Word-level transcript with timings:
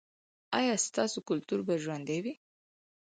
ایا 0.59 0.75
ستاسو 0.87 1.19
کلتور 1.29 1.59
به 1.67 1.73
ژوندی 1.83 2.19
وي؟ 2.23 2.33